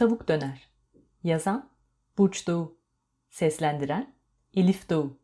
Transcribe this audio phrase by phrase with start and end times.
[0.00, 0.68] Tavuk Döner
[1.24, 1.68] Yazan
[2.18, 2.76] Burç Doğu
[3.30, 4.14] Seslendiren
[4.54, 5.16] Elif Doğu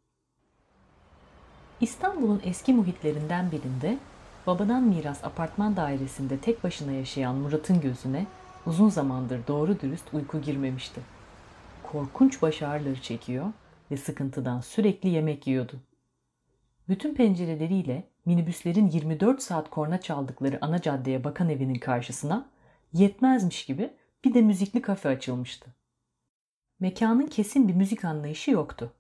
[1.81, 3.99] İstanbul'un eski muhitlerinden birinde
[4.47, 8.27] babadan miras apartman dairesinde tek başına yaşayan Murat'ın gözüne
[8.67, 11.01] uzun zamandır doğru dürüst uyku girmemişti.
[11.83, 13.47] Korkunç baş ağrıları çekiyor
[13.91, 15.81] ve sıkıntıdan sürekli yemek yiyordu.
[16.89, 22.47] Bütün pencereleriyle minibüslerin 24 saat korna çaldıkları ana caddeye bakan evinin karşısına
[22.93, 23.91] yetmezmiş gibi
[24.27, 25.71] bir de müzikli kafe açılmıştı.
[26.81, 28.93] Mekanın kesin bir müzik anlayışı yoktu.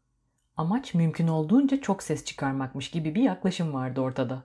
[0.56, 4.42] Amaç mümkün olduğunca çok ses çıkarmakmış gibi bir yaklaşım vardı ortada.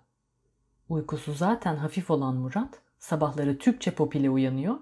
[0.89, 4.77] Uykusu zaten hafif olan Murat, sabahları Türkçe pop ile uyanıyor,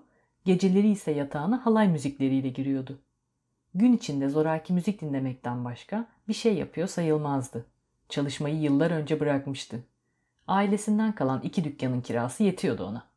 [0.46, 3.00] geceleri ise yatağına halay müzikleriyle giriyordu.
[3.76, 7.66] Gün içinde zoraki müzik dinlemekten başka bir şey yapıyor sayılmazdı.
[8.10, 9.84] Çalışmayı yıllar önce bırakmıştı.
[10.48, 13.09] Ailesinden kalan iki dükkanın kirası yetiyordu ona.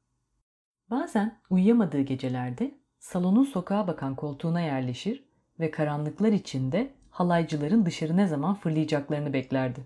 [0.93, 5.25] Bazen uyuyamadığı gecelerde salonun sokağa bakan koltuğuna yerleşir
[5.61, 9.81] ve karanlıklar içinde halaycıların dışarı ne zaman fırlayacaklarını beklerdi.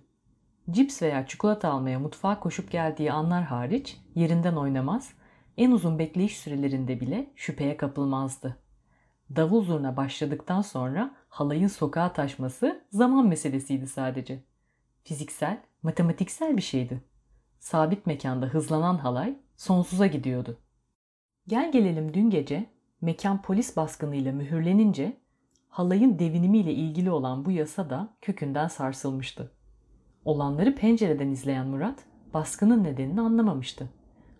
[0.71, 5.13] Cips veya çikolata almaya mutfağa koşup geldiği anlar hariç yerinden oynamaz,
[5.57, 8.57] en uzun bekleyiş sürelerinde bile şüpheye kapılmazdı.
[9.37, 14.43] Davul zurna başladıktan sonra halayın sokağa taşması zaman meselesiydi sadece.
[15.05, 17.03] Fiziksel, matematiksel bir şeydi.
[17.59, 20.59] Sabit mekanda hızlanan halay sonsuza gidiyordu.
[21.48, 22.66] Gel gelelim dün gece
[23.00, 25.16] mekan polis baskınıyla mühürlenince
[25.69, 29.52] halayın devinimiyle ilgili olan bu yasa da kökünden sarsılmıştı.
[30.24, 31.98] Olanları pencereden izleyen Murat
[32.34, 33.89] baskının nedenini anlamamıştı.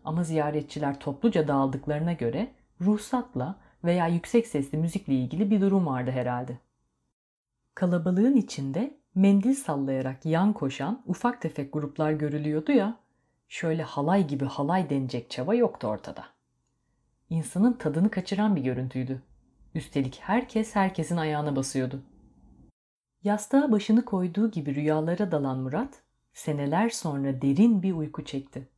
[0.05, 6.59] Ama ziyaretçiler topluca dağıldıklarına göre ruhsatla veya yüksek sesli müzikle ilgili bir durum vardı herhalde.
[7.75, 12.97] Kalabalığın içinde mendil sallayarak yan koşan ufak tefek gruplar görülüyordu ya,
[13.49, 16.36] şöyle halay gibi halay denecek çaba yoktu ortada.
[17.31, 19.23] İnsanın tadını kaçıran bir görüntüydü.
[19.75, 22.03] Üstelik herkes herkesin ayağına basıyordu.
[23.23, 26.03] Yastığa başını koyduğu gibi rüyalara dalan Murat,
[26.33, 28.69] seneler sonra derin bir uyku çekti.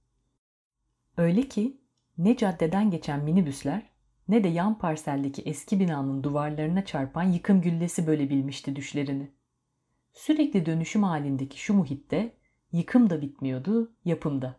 [1.16, 1.80] Öyle ki
[2.18, 3.82] ne caddeden geçen minibüsler
[4.28, 9.30] ne de yan parseldeki eski binanın duvarlarına çarpan yıkım güllesi bölebilmişti düşlerini.
[10.12, 12.32] Sürekli dönüşüm halindeki şu muhitte
[12.72, 14.56] yıkım da bitmiyordu, yapım da.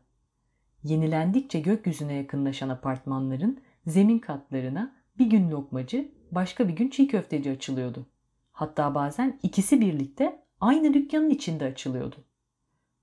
[0.84, 8.06] Yenilendikçe gökyüzüne yakınlaşan apartmanların zemin katlarına bir gün lokmacı, başka bir gün çiğ köfteci açılıyordu.
[8.52, 12.16] Hatta bazen ikisi birlikte aynı dükkanın içinde açılıyordu.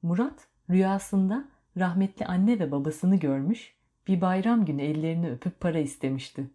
[0.03, 3.77] Murat rüyasında rahmetli anne ve babasını görmüş,
[4.07, 6.51] bir bayram günü ellerini öpüp para istemişti.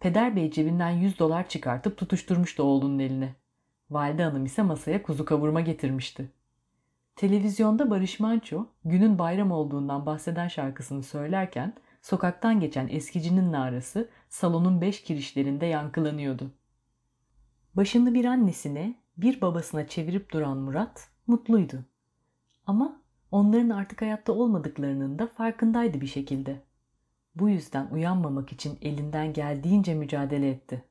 [0.00, 3.34] Peder bey cebinden 100 dolar çıkartıp tutuşturmuştu oğlunun eline.
[3.90, 6.30] Valide hanım ise masaya kuzu kavurma getirmişti.
[7.16, 15.02] Televizyonda Barış Manço günün bayram olduğundan bahseden şarkısını söylerken sokaktan geçen eskicinin narası salonun beş
[15.02, 16.50] kirişlerinde yankılanıyordu.
[17.74, 21.84] Başını bir annesine, bir babasına çevirip duran Murat mutluydu.
[22.66, 26.62] Ama onların artık hayatta olmadıklarının da farkındaydı bir şekilde.
[27.34, 30.84] Bu yüzden uyanmamak için elinden geldiğince mücadele etti.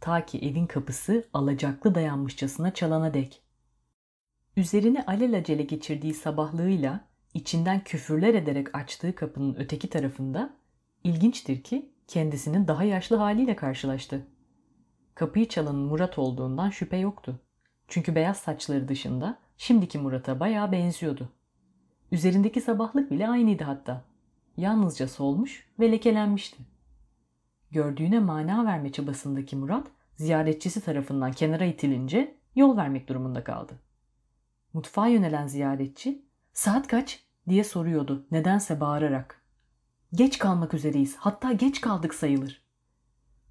[0.00, 3.42] Ta ki evin kapısı alacaklı dayanmışçasına çalana dek.
[4.56, 7.05] Üzerine alelacele geçirdiği sabahlığıyla
[7.36, 10.54] içinden küfürler ederek açtığı kapının öteki tarafında
[11.04, 14.26] ilginçtir ki kendisinin daha yaşlı haliyle karşılaştı.
[15.14, 17.40] Kapıyı çalanın Murat olduğundan şüphe yoktu.
[17.88, 21.28] Çünkü beyaz saçları dışında şimdiki Murat'a bayağı benziyordu.
[22.12, 24.04] Üzerindeki sabahlık bile aynıydı hatta.
[24.56, 26.56] Yalnızca solmuş ve lekelenmişti.
[27.70, 29.86] Gördüğüne mana verme çabasındaki Murat,
[30.16, 33.78] ziyaretçisi tarafından kenara itilince yol vermek durumunda kaldı.
[34.72, 36.22] Mutfağa yönelen ziyaretçi,
[36.52, 39.42] saat kaç diye soruyordu nedense bağırarak.
[40.12, 42.62] Geç kalmak üzereyiz, hatta geç kaldık sayılır.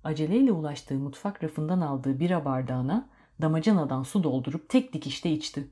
[0.03, 3.09] Aceleyle ulaştığı mutfak rafından aldığı bira bardağına
[3.41, 5.71] damacanadan su doldurup tek dikişte içti.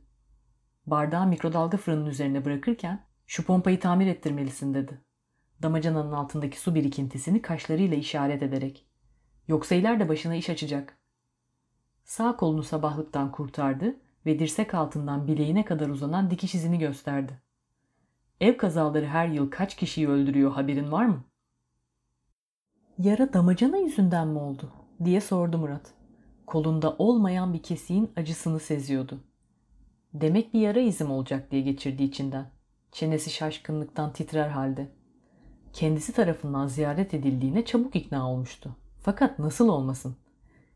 [0.86, 5.02] Bardağı mikrodalga fırının üzerine bırakırken şu pompayı tamir ettirmelisin dedi.
[5.62, 8.86] Damacananın altındaki su birikintisini kaşlarıyla işaret ederek.
[9.48, 10.98] Yoksa ileride başına iş açacak.
[12.04, 13.96] Sağ kolunu sabahlıktan kurtardı
[14.26, 17.42] ve dirsek altından bileğine kadar uzanan dikiş izini gösterdi.
[18.44, 21.24] Ev kazaları her yıl kaç kişiyi öldürüyor haberin var mı?
[22.98, 24.72] Yara damacana yüzünden mi oldu?
[25.06, 25.94] diye sordu Murat.
[26.48, 29.20] Kolunda olmayan bir kesiğin acısını seziyordu.
[30.14, 32.52] Demek bir yara izim olacak diye geçirdi içinden.
[32.92, 34.92] Çenesi şaşkınlıktan titrer halde.
[35.74, 38.76] Kendisi tarafından ziyaret edildiğine çabuk ikna olmuştu.
[39.02, 40.16] Fakat nasıl olmasın?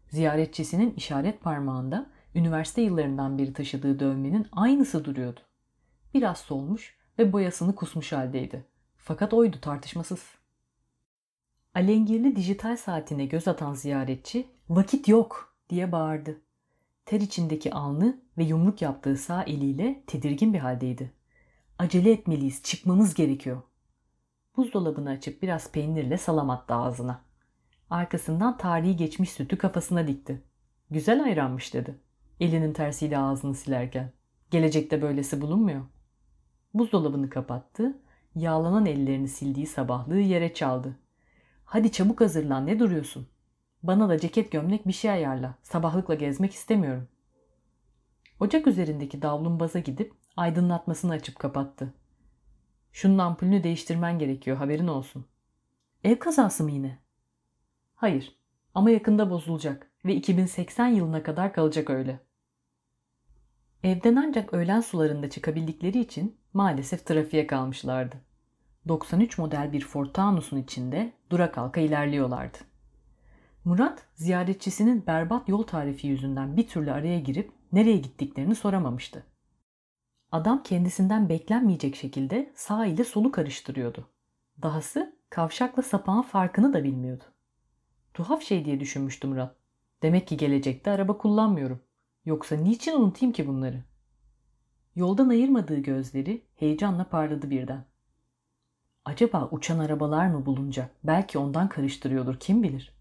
[0.10, 2.06] Ziyaretçisinin işaret parmağında
[2.36, 5.40] üniversite yıllarından beri taşıdığı dövmenin aynısı duruyordu.
[6.14, 8.66] Biraz solmuş ve boyasını kusmuş haldeydi.
[8.98, 10.24] Fakat oydu tartışmasız.
[11.76, 16.42] Alengirli dijital saatine göz atan ziyaretçi vakit yok diye bağırdı.
[17.06, 21.12] Ter içindeki alnı ve yumruk yaptığı sağ eliyle tedirgin bir haldeydi.
[21.80, 23.62] Acele etmeliyiz, çıkmamız gerekiyor.
[24.58, 27.22] Buzdolabını açıp biraz peynirle salam attı ağzına.
[27.90, 30.42] Arkasından tarihi geçmiş sütü kafasına dikti.
[30.92, 32.00] Güzel ayranmış dedi.
[32.40, 34.12] Elinin tersiyle ağzını silerken.
[34.52, 35.82] Gelecekte böylesi bulunmuyor.
[36.80, 37.98] Buzdolabını kapattı.
[38.36, 40.96] Yağlanan ellerini sildiği sabahlığı yere çaldı.
[41.66, 43.28] Hadi çabuk hazırlan ne duruyorsun?
[43.84, 45.56] Bana da ceket gömlek bir şey ayarla.
[45.64, 47.08] Sabahlıkla gezmek istemiyorum.
[48.40, 51.94] Ocak üzerindeki davlumbaza gidip aydınlatmasını açıp kapattı.
[52.92, 55.26] Şunun ampulünü değiştirmen gerekiyor haberin olsun.
[56.04, 56.98] Ev kazası mı yine?
[57.96, 58.38] Hayır
[58.74, 62.27] ama yakında bozulacak ve 2080 yılına kadar kalacak öyle.
[63.84, 68.16] Evden ancak öğlen sularında çıkabildikleri için maalesef trafiğe kalmışlardı.
[68.88, 72.58] 93 model bir Ford Taunus'un içinde dura kalka ilerliyorlardı.
[73.66, 79.24] Murat ziyaretçisinin berbat yol tarifi yüzünden bir türlü araya girip nereye gittiklerini soramamıştı.
[80.32, 84.08] Adam kendisinden beklenmeyecek şekilde sağ ile solu karıştırıyordu.
[84.62, 87.24] Dahası kavşakla sapağın farkını da bilmiyordu.
[88.14, 89.56] Tuhaf şey diye düşünmüştü Murat.
[90.02, 91.80] Demek ki gelecekte araba kullanmıyorum.
[92.28, 93.84] Yoksa niçin unutayım ki bunları?
[94.96, 97.86] Yoldan ayırmadığı gözleri heyecanla parladı birden.
[99.06, 100.92] Acaba uçan arabalar mı bulunacak?
[101.04, 102.94] Belki ondan karıştırıyordur kim bilir.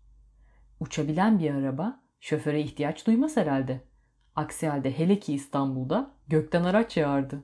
[0.80, 3.80] Uçabilen bir araba şoföre ihtiyaç duymaz herhalde.
[4.36, 7.42] Aksi halde hele ki İstanbul'da gökten araç yağardı.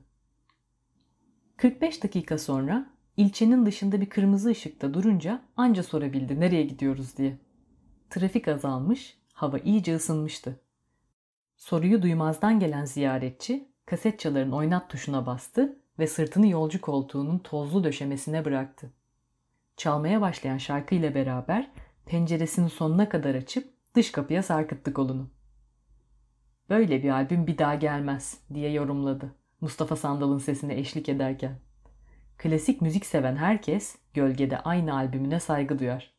[1.56, 7.38] 45 dakika sonra ilçenin dışında bir kırmızı ışıkta durunca anca sorabildi nereye gidiyoruz diye.
[8.11, 10.61] Trafik azalmış, hava iyice ısınmıştı.
[11.62, 18.44] Soruyu duymazdan gelen ziyaretçi kaset çaların oynat tuşuna bastı ve sırtını yolcu koltuğunun tozlu döşemesine
[18.44, 18.90] bıraktı.
[19.76, 21.70] Çalmaya başlayan şarkı ile beraber
[22.06, 25.30] penceresini sonuna kadar açıp dış kapıya sarkıttı kolunu.
[26.70, 31.58] Böyle bir albüm bir daha gelmez diye yorumladı Mustafa Sandal'ın sesine eşlik ederken.
[32.38, 36.14] Klasik müzik seven herkes gölgede aynı albümüne saygı duyar.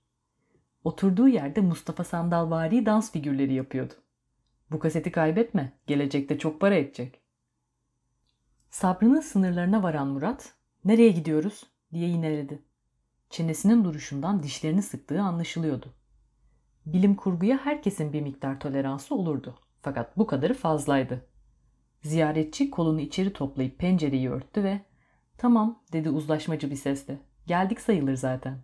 [0.84, 4.03] Oturduğu yerde Mustafa Sandal vari dans figürleri yapıyordu.
[4.74, 7.22] Bu kaseti kaybetme, gelecekte çok para edecek.
[8.70, 10.54] Sabrının sınırlarına varan Murat,
[10.86, 12.64] nereye gidiyoruz diye yineledi.
[13.30, 15.94] Çenesinin duruşundan dişlerini sıktığı anlaşılıyordu.
[16.86, 19.60] Bilim kurguya herkesin bir miktar toleransı olurdu.
[19.82, 21.26] Fakat bu kadarı fazlaydı.
[22.02, 24.82] Ziyaretçi kolunu içeri toplayıp pencereyi örttü ve
[25.38, 27.20] ''Tamam'' dedi uzlaşmacı bir sesle.
[27.48, 28.64] ''Geldik sayılır zaten.''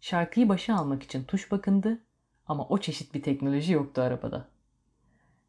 [0.00, 1.98] Şarkıyı başa almak için tuş bakındı
[2.46, 4.51] ama o çeşit bir teknoloji yoktu arabada.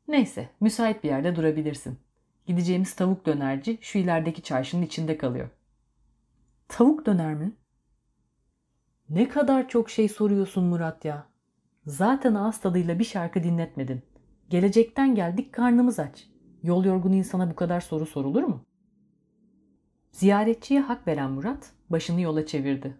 [0.08, 2.00] Neyse, müsait bir yerde durabilirsin.
[2.46, 5.50] Gideceğimiz tavuk dönerci şu ilerideki çarşının içinde kalıyor.
[6.68, 7.52] Tavuk döner mi?
[9.10, 11.28] Ne kadar çok şey soruyorsun Murat ya.
[11.86, 14.02] Zaten ağız tadıyla bir şarkı dinletmedin.
[14.50, 16.28] Gelecekten geldik karnımız aç.
[16.64, 18.66] Yol yorgunu insana bu kadar soru sorulur mu?
[20.12, 22.98] Ziyaretçiye hak veren Murat başını yola çevirdi.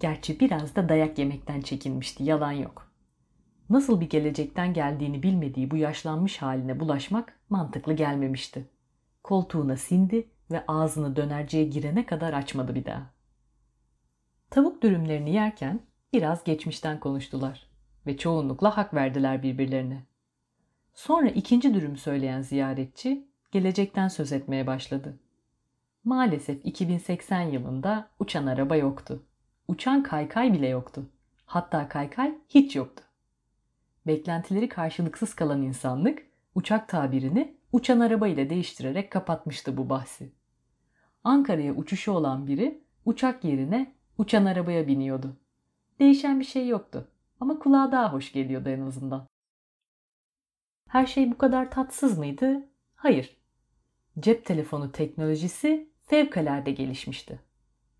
[0.00, 2.83] Gerçi biraz da dayak yemekten çekinmişti, yalan yok.
[3.70, 8.68] Nasıl bir gelecekten geldiğini bilmediği bu yaşlanmış haline bulaşmak mantıklı gelmemişti.
[9.22, 13.10] Koltuğuna sindi ve ağzını dönerciye girene kadar açmadı bir daha.
[14.50, 15.80] Tavuk dürümlerini yerken
[16.12, 17.66] biraz geçmişten konuştular
[18.06, 20.02] ve çoğunlukla hak verdiler birbirlerine.
[20.94, 25.18] Sonra ikinci dürümü söyleyen ziyaretçi gelecekten söz etmeye başladı.
[26.04, 29.22] Maalesef 2080 yılında uçan araba yoktu.
[29.68, 31.06] Uçan kaykay bile yoktu.
[31.46, 33.04] Hatta kaykay hiç yoktu.
[34.06, 40.32] Beklentileri karşılıksız kalan insanlık uçak tabirini uçan araba ile değiştirerek kapatmıştı bu bahsi.
[41.24, 45.36] Ankara'ya uçuşu olan biri uçak yerine uçan arabaya biniyordu.
[46.00, 47.08] Değişen bir şey yoktu
[47.40, 49.26] ama kulağa daha hoş geliyordu en azından.
[50.88, 52.68] Her şey bu kadar tatsız mıydı?
[52.94, 53.36] Hayır.
[54.20, 57.40] Cep telefonu teknolojisi fevkalade gelişmişti.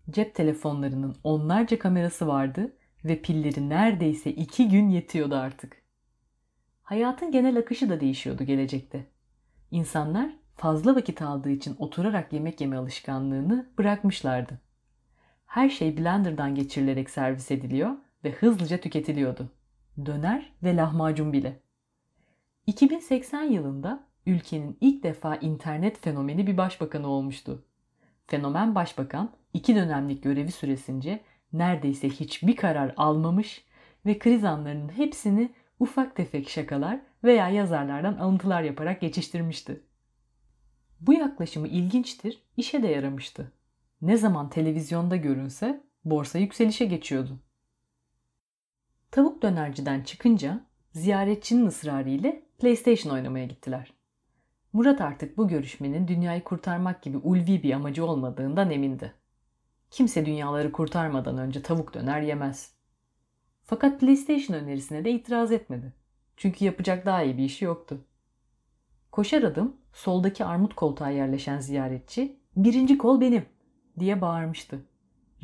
[0.09, 5.84] Cep telefonlarının onlarca kamerası vardı ve pilleri neredeyse iki gün yetiyordu artık.
[6.85, 9.05] Hayatın genel akışı da değişiyordu gelecekte.
[9.71, 14.59] İnsanlar fazla vakit aldığı için oturarak yemek yeme alışkanlığını bırakmışlardı.
[15.45, 17.91] Her şey blenderdan geçirilerek servis ediliyor
[18.23, 19.51] ve hızlıca tüketiliyordu.
[20.05, 21.59] Döner ve lahmacun bile.
[22.67, 27.65] 2080 yılında ülkenin ilk defa internet fenomeni bir başbakanı olmuştu.
[28.27, 31.19] Fenomen başbakan iki dönemlik görevi süresince
[31.53, 33.65] neredeyse hiçbir karar almamış
[34.05, 39.81] ve kriz anlarının hepsini ufak tefek şakalar veya yazarlardan alıntılar yaparak geçiştirmişti.
[41.01, 43.51] Bu yaklaşımı ilginçtir, işe de yaramıştı.
[44.01, 47.39] Ne zaman televizyonda görünse borsa yükselişe geçiyordu.
[49.11, 53.93] Tavuk dönerciden çıkınca ziyaretçinin ısrarı ile PlayStation oynamaya gittiler.
[54.73, 59.13] Murat artık bu görüşmenin dünyayı kurtarmak gibi ulvi bir amacı olmadığından emindi.
[59.91, 62.74] Kimse dünyaları kurtarmadan önce tavuk döner yemez.
[63.65, 65.93] Fakat PlayStation önerisine de itiraz etmedi.
[66.37, 68.05] Çünkü yapacak daha iyi bir işi yoktu.
[69.11, 73.45] Koşar adım soldaki armut koltuğa yerleşen ziyaretçi birinci kol benim
[73.99, 74.85] diye bağırmıştı.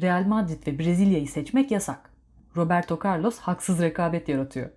[0.01, 2.11] Real Madrid ve Brezilya'yı seçmek yasak.
[2.55, 4.69] Roberto Carlos haksız rekabet yaratıyor.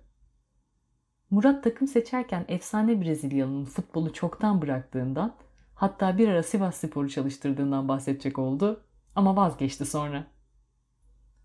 [1.29, 5.35] Murat takım seçerken efsane Brezilyalı'nın futbolu çoktan bıraktığından
[5.75, 8.85] hatta bir ara Sivas Spor'u çalıştırdığından bahsedecek oldu
[9.15, 10.27] ama vazgeçti sonra.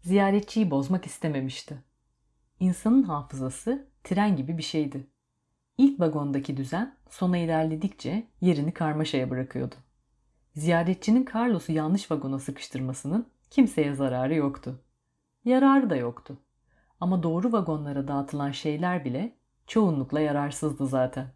[0.03, 1.90] Ziyaretçiyi bozmak istememişti.
[2.61, 5.07] İnsanın hafızası tren gibi bir şeydi.
[5.79, 9.75] İlk vagondaki düzen sona ilerledikçe yerini karmaşaya bırakıyordu.
[10.55, 14.83] Ziyaretçinin Carlos'u yanlış vagona sıkıştırmasının kimseye zararı yoktu.
[15.45, 16.39] Yararı da yoktu.
[17.01, 19.37] Ama doğru vagonlara dağıtılan şeyler bile
[19.67, 21.33] çoğunlukla yararsızdı zaten.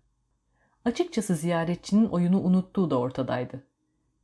[0.84, 3.66] Açıkçası ziyaretçinin oyunu unuttuğu da ortadaydı.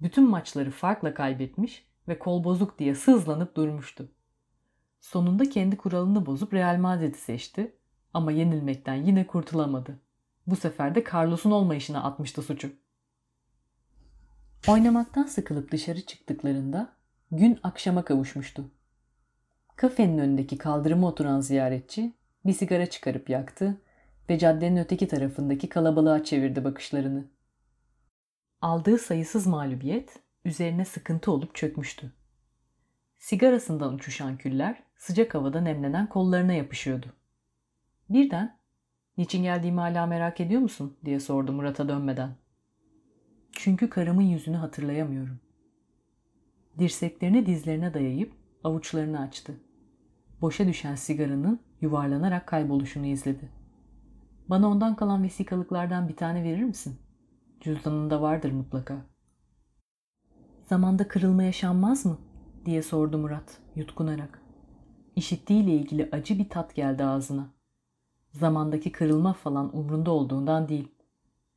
[0.01, 4.09] Bütün maçları farkla kaybetmiş ve kol bozuk diye sızlanıp durmuştu.
[5.01, 7.77] Sonunda kendi kuralını bozup Real Madrid'i seçti
[8.15, 10.01] ama yenilmekten yine kurtulamadı.
[10.47, 12.73] Bu sefer de Carlos'un olmayışına atmıştı suçu.
[14.69, 16.93] Oynamaktan sıkılıp dışarı çıktıklarında
[17.33, 18.71] gün akşama kavuşmuştu.
[19.77, 22.15] Kafenin önündeki kaldırıma oturan ziyaretçi
[22.47, 23.81] bir sigara çıkarıp yaktı
[24.31, 27.25] ve caddenin öteki tarafındaki kalabalığa çevirdi bakışlarını.
[28.61, 32.13] Aldığı sayısız mağlubiyet üzerine sıkıntı olup çökmüştü.
[33.19, 37.07] Sigarasından uçuşan küller sıcak havada nemlenen kollarına yapışıyordu.
[38.11, 38.61] Birden
[39.17, 42.31] ''Niçin geldiğimi hala merak ediyor musun?'' diye sordu Murat'a dönmeden.
[43.53, 45.41] ''Çünkü karımın yüzünü hatırlayamıyorum.''
[46.79, 48.33] Dirseklerini dizlerine dayayıp
[48.65, 49.61] avuçlarını açtı.
[50.41, 53.49] Boşa düşen sigaranın yuvarlanarak kayboluşunu izledi.
[54.49, 56.99] ''Bana ondan kalan vesikalıklardan bir tane verir misin?
[57.61, 59.07] Cüzdanında vardır mutlaka.''
[60.67, 62.19] ''Zamanda kırılma yaşanmaz mı?''
[62.67, 64.40] diye sordu Murat yutkunarak.
[65.21, 67.49] İşittiğiyle ilgili acı bir tat geldi ağzına.
[68.33, 70.89] Zamandaki kırılma falan umrunda olduğundan değil.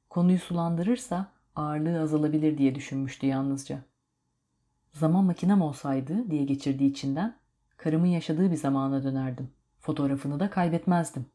[0.10, 3.82] Konuyu sulandırırsa ağırlığı azalabilir diye düşünmüştü yalnızca.
[4.94, 7.36] Zaman makinem olsaydı diye geçirdiği içinden
[7.78, 9.50] karımın yaşadığı bir zamana dönerdim.
[9.80, 11.26] Fotoğrafını da kaybetmezdim.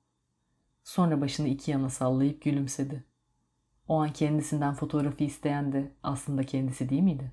[0.85, 3.05] Sonra başını iki yana sallayıp gülümsedi.
[3.89, 7.33] O an kendisinden fotoğrafı isteyen de aslında kendisi değil miydi?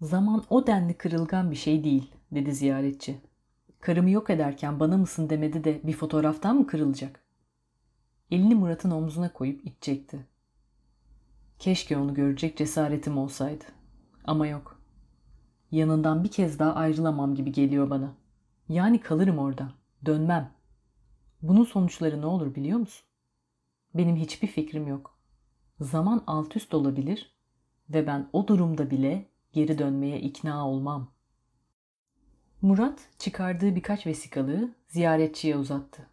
[0.00, 3.27] Zaman o denli kırılgan bir şey değil, dedi ziyaretçi.
[3.80, 7.20] Karımı yok ederken bana mısın demedi de bir fotoğraftan mı kırılacak?
[8.30, 10.26] Elini Murat'ın omzuna koyup itecekti.
[11.58, 13.64] Keşke onu görecek cesaretim olsaydı.
[14.24, 14.80] Ama yok.
[15.70, 18.14] Yanından bir kez daha ayrılamam gibi geliyor bana.
[18.68, 19.72] Yani kalırım orada.
[20.06, 20.50] Dönmem.
[21.42, 23.06] Bunun sonuçları ne olur biliyor musun?
[23.94, 25.18] Benim hiçbir fikrim yok.
[25.80, 27.36] Zaman alt üst olabilir
[27.90, 31.10] ve ben o durumda bile geri dönmeye ikna olmam.
[32.62, 36.06] Murat çıkardığı birkaç vesikalığı ziyaretçiye uzattı.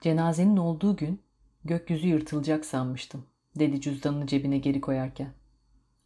[0.00, 1.20] Cenazenin olduğu gün
[1.64, 3.24] gökyüzü yırtılacak sanmıştım,
[3.58, 5.32] dedi cüzdanını cebine geri koyarken.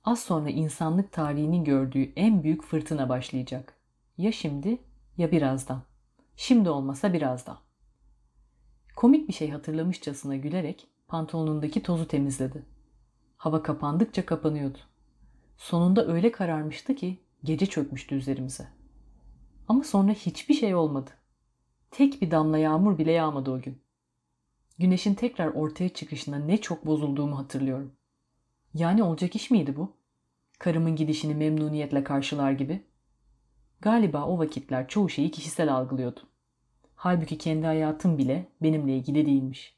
[0.04, 3.74] Az sonra insanlık tarihinin gördüğü en büyük fırtına başlayacak.
[4.18, 4.78] Ya şimdi
[5.18, 5.82] ya birazdan.
[6.36, 7.58] Şimdi olmasa birazdan.
[8.96, 12.62] Komik bir şey hatırlamışçasına gülerek pantolonundaki tozu temizledi.
[13.36, 14.78] Hava kapandıkça kapanıyordu.
[15.56, 18.76] Sonunda öyle kararmıştı ki gece çökmüştü üzerimize.
[19.68, 21.10] Ama sonra hiçbir şey olmadı.
[21.90, 23.82] Tek bir damla yağmur bile yağmadı o gün.
[24.78, 27.92] Güneşin tekrar ortaya çıkışına ne çok bozulduğumu hatırlıyorum.
[28.74, 29.96] Yani olacak iş miydi bu?
[30.58, 32.86] Karımın gidişini memnuniyetle karşılar gibi.
[33.80, 36.20] Galiba o vakitler çoğu şeyi kişisel algılıyordu.
[36.94, 39.76] Halbuki kendi hayatım bile benimle ilgili değilmiş.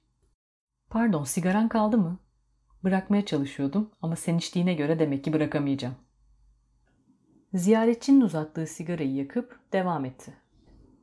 [0.90, 2.18] Pardon sigaran kaldı mı?
[2.84, 5.94] Bırakmaya çalışıyordum ama sen içtiğine göre demek ki bırakamayacağım.
[7.54, 10.32] Ziyaretçinin uzattığı sigarayı yakıp devam etti.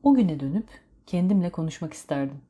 [0.03, 0.67] O güne dönüp
[1.05, 2.41] kendimle konuşmak isterdim.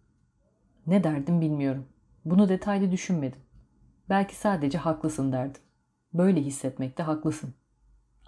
[0.88, 1.86] Ne derdim bilmiyorum.
[2.26, 3.40] Bunu detaylı düşünmedim.
[4.10, 5.62] Belki sadece haklısın derdim.
[6.14, 7.54] Böyle hissetmekte haklısın.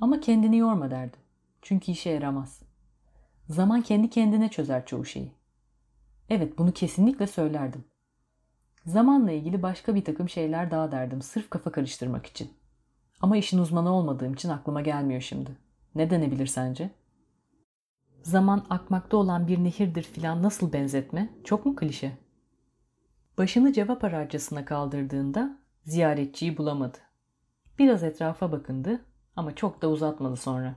[0.02, 1.20] Ama kendini yorma derdim.
[1.62, 2.62] Çünkü işe yaramaz.
[3.50, 5.32] Zaman kendi kendine çözer çoğu şeyi.
[6.30, 7.84] Evet bunu kesinlikle söylerdim.
[8.86, 12.57] Zamanla ilgili başka bir takım şeyler daha derdim sırf kafa karıştırmak için.
[13.22, 15.58] Ama işin uzmanı olmadığım için aklıma gelmiyor şimdi.
[15.96, 16.90] Ne denebilir sence?
[18.24, 21.30] Zaman akmakta olan bir nehirdir filan nasıl benzetme?
[21.44, 22.18] Çok mu klişe?
[23.38, 26.98] Başını cevap aracısına kaldırdığında ziyaretçiyi bulamadı.
[27.80, 29.06] Biraz etrafa bakındı
[29.36, 30.76] ama çok da uzatmadı sonra.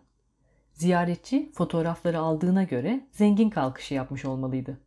[0.72, 4.80] Ziyaretçi fotoğrafları aldığına göre zengin kalkışı yapmış olmalıydı.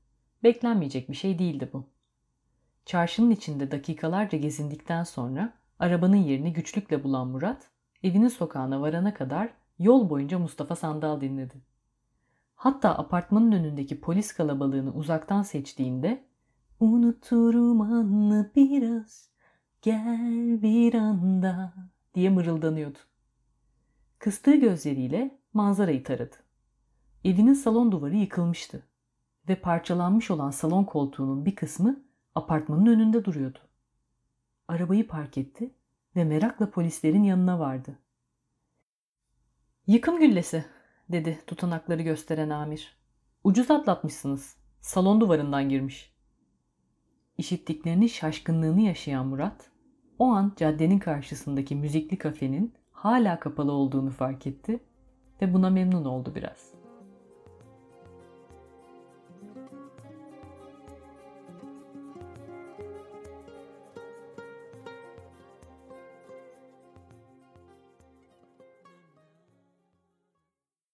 [0.43, 1.83] Beklenmeyecek bir şey değildi bu.
[2.85, 7.69] Çarşının içinde dakikalarca gezindikten sonra arabanın yerini güçlükle bulan Murat,
[8.03, 11.61] evinin sokağına varana kadar yol boyunca Mustafa Sandal dinledi.
[12.55, 16.23] Hatta apartmanın önündeki polis kalabalığını uzaktan seçtiğinde
[16.79, 19.29] Unuturum anı biraz,
[19.81, 21.73] gel bir anda
[22.15, 22.99] diye mırıldanıyordu.
[24.19, 26.35] Kıstığı gözleriyle manzarayı taradı.
[27.23, 28.87] Evinin salon duvarı yıkılmıştı
[29.49, 32.03] ve parçalanmış olan salon koltuğunun bir kısmı
[32.35, 33.59] apartmanın önünde duruyordu.
[34.67, 35.71] Arabayı park etti
[36.15, 37.99] ve merakla polislerin yanına vardı.
[39.87, 40.65] Yıkım güllesi,
[41.09, 42.97] dedi tutanakları gösteren amir.
[43.43, 44.57] Ucuz atlatmışsınız.
[44.81, 46.13] Salon duvarından girmiş.
[47.37, 49.71] İşittiklerinin şaşkınlığını yaşayan Murat,
[50.19, 54.79] o an caddenin karşısındaki müzikli kafenin hala kapalı olduğunu fark etti
[55.41, 56.72] ve buna memnun oldu biraz.